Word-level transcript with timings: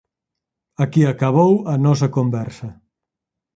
Aquí 0.83 1.01
acabou 1.05 1.53
a 1.73 1.75
nosa 1.85 2.07
conversa. 2.17 2.69